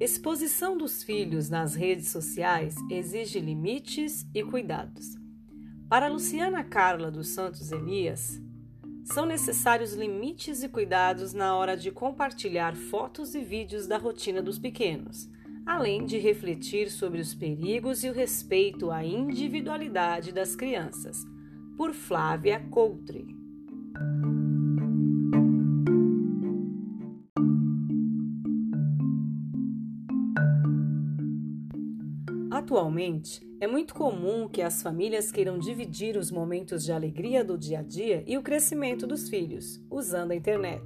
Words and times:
Exposição 0.00 0.78
dos 0.78 1.02
filhos 1.02 1.50
nas 1.50 1.74
redes 1.74 2.08
sociais 2.08 2.76
exige 2.88 3.40
limites 3.40 4.24
e 4.32 4.44
cuidados. 4.44 5.16
Para 5.88 6.06
Luciana 6.06 6.62
Carla 6.62 7.10
dos 7.10 7.30
Santos 7.30 7.72
Elias, 7.72 8.40
são 9.04 9.26
necessários 9.26 9.94
limites 9.94 10.62
e 10.62 10.68
cuidados 10.68 11.34
na 11.34 11.56
hora 11.56 11.76
de 11.76 11.90
compartilhar 11.90 12.76
fotos 12.76 13.34
e 13.34 13.40
vídeos 13.40 13.88
da 13.88 13.98
rotina 13.98 14.40
dos 14.40 14.56
pequenos, 14.56 15.28
além 15.66 16.06
de 16.06 16.16
refletir 16.16 16.92
sobre 16.92 17.20
os 17.20 17.34
perigos 17.34 18.04
e 18.04 18.08
o 18.08 18.14
respeito 18.14 18.92
à 18.92 19.04
individualidade 19.04 20.30
das 20.30 20.54
crianças. 20.54 21.26
Por 21.76 21.92
Flávia 21.92 22.60
Coutre. 22.70 23.37
Atualmente, 32.58 33.40
é 33.60 33.68
muito 33.68 33.94
comum 33.94 34.48
que 34.48 34.60
as 34.60 34.82
famílias 34.82 35.30
queiram 35.30 35.60
dividir 35.60 36.16
os 36.16 36.28
momentos 36.28 36.84
de 36.84 36.90
alegria 36.90 37.44
do 37.44 37.56
dia 37.56 37.78
a 37.78 37.82
dia 37.82 38.24
e 38.26 38.36
o 38.36 38.42
crescimento 38.42 39.06
dos 39.06 39.28
filhos, 39.28 39.80
usando 39.88 40.32
a 40.32 40.34
internet. 40.34 40.84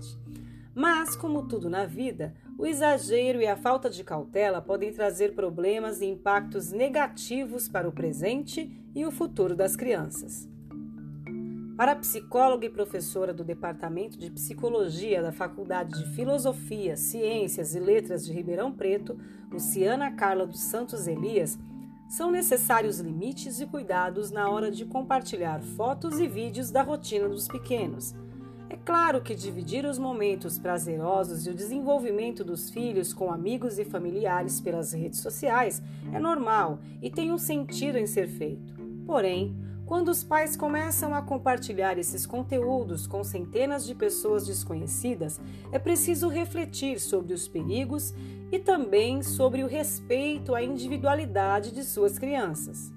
Mas, 0.75 1.17
como 1.17 1.49
tudo 1.49 1.71
na 1.71 1.87
vida, 1.87 2.35
o 2.59 2.67
exagero 2.67 3.41
e 3.41 3.47
a 3.47 3.57
falta 3.57 3.89
de 3.89 4.05
cautela 4.05 4.61
podem 4.61 4.93
trazer 4.93 5.35
problemas 5.35 6.03
e 6.03 6.05
impactos 6.05 6.73
negativos 6.73 7.71
para 7.71 7.89
o 7.89 7.93
presente 7.93 8.71
e 8.95 9.07
o 9.07 9.11
futuro 9.11 9.57
das 9.57 9.75
crianças. 9.75 10.47
Para 11.75 11.93
a 11.93 11.97
psicóloga 11.97 12.67
e 12.67 12.71
professora 12.71 13.33
do 13.33 13.43
Departamento 13.43 14.19
de 14.19 14.31
Psicologia 14.31 15.23
da 15.23 15.33
Faculdade 15.33 15.99
de 15.99 16.15
Filosofia, 16.15 16.97
Ciências 16.99 17.75
e 17.75 17.81
Letras 17.81 18.27
de 18.27 18.33
Ribeirão 18.33 18.71
Preto, 18.71 19.19
Luciana 19.51 20.13
Carla 20.13 20.47
dos 20.47 20.61
Santos 20.61 21.07
Elias, 21.07 21.59
são 22.13 22.31
necessários 22.31 23.01
limites 23.01 23.59
e 23.59 23.65
cuidados 23.65 24.31
na 24.31 24.51
hora 24.51 24.71
de 24.71 24.85
compartilhar 24.85 25.63
fotos 25.63 26.21
e 26.21 26.29
vídeos 26.29 26.71
da 26.71 26.83
rotina 26.83 27.27
dos 27.27 27.49
pequenos. 27.49 28.15
É 28.69 28.77
claro 28.77 29.23
que 29.23 29.35
dividir 29.35 29.87
os 29.87 29.99
momentos 29.99 30.59
prazerosos 30.59 31.47
e 31.47 31.51
o 31.51 31.55
desenvolvimento 31.55 32.45
dos 32.45 32.69
filhos 32.69 33.15
com 33.15 33.33
amigos 33.33 33.79
e 33.79 33.85
familiares 33.87 34.61
pelas 34.61 34.93
redes 34.93 35.21
sociais 35.21 35.83
é 36.13 36.21
normal 36.21 36.81
e 37.01 37.11
tem 37.11 37.33
um 37.33 37.39
sentido 37.39 37.97
em 37.97 38.07
ser 38.07 38.29
feito. 38.29 38.75
Porém, 39.07 39.57
quando 39.87 40.09
os 40.09 40.23
pais 40.23 40.57
começam 40.57 41.15
a 41.15 41.23
compartilhar 41.23 41.99
esses 41.99 42.25
conteúdos 42.25 43.07
com 43.07 43.23
centenas 43.25 43.85
de 43.85 43.95
pessoas 43.95 44.47
desconhecidas, 44.47 45.41
é 45.71 45.79
preciso 45.79 46.29
refletir 46.29 47.01
sobre 47.01 47.35
os 47.35 47.49
perigos 47.49 48.15
e 48.51 48.59
também 48.59 49.23
sobre 49.23 49.63
o 49.63 49.67
respeito 49.67 50.55
à 50.55 50.63
individualidade 50.63 51.73
de 51.73 51.85
suas 51.85 52.19
crianças. 52.19 52.93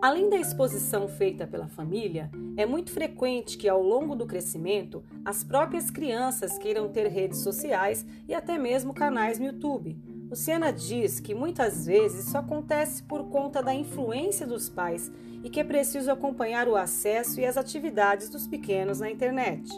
Além 0.00 0.30
da 0.30 0.36
exposição 0.36 1.08
feita 1.08 1.44
pela 1.44 1.66
família, 1.66 2.30
é 2.56 2.64
muito 2.64 2.92
frequente 2.92 3.58
que 3.58 3.68
ao 3.68 3.82
longo 3.82 4.14
do 4.14 4.26
crescimento 4.26 5.02
as 5.24 5.42
próprias 5.42 5.90
crianças 5.90 6.56
queiram 6.56 6.88
ter 6.88 7.08
redes 7.08 7.40
sociais 7.40 8.06
e 8.28 8.32
até 8.32 8.56
mesmo 8.56 8.94
canais 8.94 9.40
no 9.40 9.46
YouTube 9.46 10.07
Luciana 10.30 10.70
diz 10.70 11.20
que 11.20 11.34
muitas 11.34 11.86
vezes 11.86 12.26
isso 12.26 12.36
acontece 12.36 13.02
por 13.02 13.30
conta 13.30 13.62
da 13.62 13.74
influência 13.74 14.46
dos 14.46 14.68
pais 14.68 15.10
e 15.42 15.48
que 15.48 15.58
é 15.58 15.64
preciso 15.64 16.10
acompanhar 16.10 16.68
o 16.68 16.76
acesso 16.76 17.40
e 17.40 17.46
as 17.46 17.56
atividades 17.56 18.28
dos 18.28 18.46
pequenos 18.46 19.00
na 19.00 19.10
internet. 19.10 19.70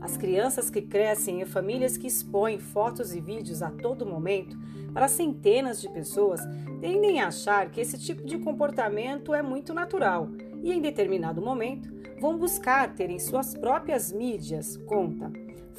As 0.00 0.16
crianças 0.16 0.70
que 0.70 0.82
crescem 0.82 1.40
em 1.40 1.44
famílias 1.44 1.96
que 1.96 2.06
expõem 2.06 2.60
fotos 2.60 3.12
e 3.12 3.20
vídeos 3.20 3.60
a 3.60 3.70
todo 3.70 4.06
momento 4.06 4.56
para 4.92 5.08
centenas 5.08 5.80
de 5.80 5.88
pessoas 5.88 6.40
tendem 6.80 7.20
a 7.20 7.26
achar 7.26 7.68
que 7.70 7.80
esse 7.80 7.98
tipo 7.98 8.24
de 8.24 8.38
comportamento 8.38 9.34
é 9.34 9.42
muito 9.42 9.74
natural 9.74 10.28
e, 10.62 10.72
em 10.72 10.80
determinado 10.80 11.42
momento, 11.42 11.92
vão 12.22 12.38
buscar 12.38 12.94
ter 12.94 13.10
em 13.10 13.18
suas 13.18 13.52
próprias 13.52 14.12
mídias 14.12 14.76
conta. 14.86 15.32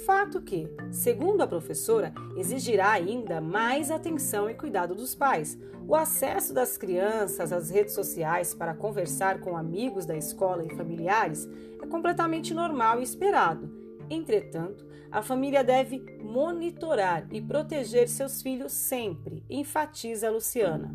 Fato 0.05 0.41
que, 0.41 0.67
segundo 0.91 1.39
a 1.39 1.47
professora, 1.47 2.13
exigirá 2.35 2.91
ainda 2.91 3.39
mais 3.39 3.89
atenção 3.89 4.49
e 4.49 4.53
cuidado 4.53 4.93
dos 4.93 5.15
pais. 5.15 5.57
O 5.87 5.95
acesso 5.95 6.53
das 6.53 6.75
crianças 6.75 7.53
às 7.53 7.69
redes 7.69 7.93
sociais 7.93 8.53
para 8.53 8.73
conversar 8.73 9.39
com 9.39 9.55
amigos 9.55 10.05
da 10.05 10.17
escola 10.17 10.65
e 10.65 10.75
familiares 10.75 11.47
é 11.81 11.87
completamente 11.87 12.53
normal 12.53 12.99
e 12.99 13.03
esperado. 13.03 13.71
Entretanto, 14.09 14.85
a 15.09 15.21
família 15.21 15.63
deve 15.63 16.03
monitorar 16.21 17.25
e 17.31 17.41
proteger 17.41 18.09
seus 18.09 18.41
filhos 18.41 18.73
sempre, 18.73 19.45
enfatiza 19.49 20.29
Luciana. 20.29 20.93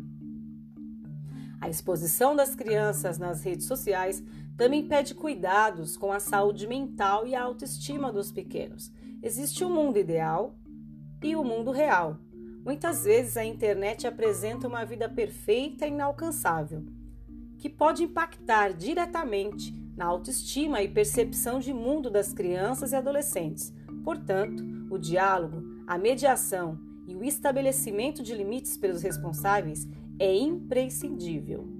A 1.61 1.69
exposição 1.69 2.35
das 2.35 2.55
crianças 2.55 3.17
nas 3.17 3.43
redes 3.43 3.65
sociais 3.65 4.23
também 4.57 4.87
pede 4.87 5.13
cuidados 5.13 5.97
com 5.97 6.11
a 6.11 6.19
saúde 6.19 6.67
mental 6.67 7.27
e 7.27 7.35
a 7.35 7.43
autoestima 7.43 8.11
dos 8.11 8.31
pequenos. 8.31 8.91
Existe 9.21 9.63
o 9.63 9.69
mundo 9.69 9.97
ideal 9.97 10.55
e 11.21 11.35
o 11.35 11.43
mundo 11.43 11.71
real. 11.71 12.17
Muitas 12.63 13.03
vezes 13.03 13.35
a 13.35 13.43
internet 13.43 14.07
apresenta 14.07 14.67
uma 14.67 14.85
vida 14.85 15.09
perfeita 15.09 15.85
e 15.85 15.89
inalcançável, 15.89 16.85
que 17.57 17.69
pode 17.69 18.03
impactar 18.03 18.73
diretamente 18.73 19.73
na 19.95 20.05
autoestima 20.05 20.81
e 20.81 20.87
percepção 20.87 21.59
de 21.59 21.73
mundo 21.73 22.09
das 22.09 22.31
crianças 22.31 22.93
e 22.93 22.95
adolescentes. 22.95 23.73
Portanto, 24.03 24.63
o 24.89 24.97
diálogo, 24.97 25.61
a 25.85 25.97
mediação 25.97 26.79
e 27.05 27.15
o 27.15 27.23
estabelecimento 27.23 28.23
de 28.23 28.33
limites 28.33 28.77
pelos 28.77 29.01
responsáveis 29.01 29.87
é 30.19 30.35
imprescindível. 30.35 31.78